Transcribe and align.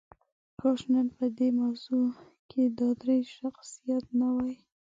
کاش 0.59 0.79
نن 0.91 1.07
په 1.17 1.25
دې 1.37 1.47
موضوع 1.59 2.07
کې 2.49 2.63
دا 2.79 2.89
درې 3.01 3.17
شخصیات 3.35 4.05
نه 4.19 4.27
وای. 4.33 4.53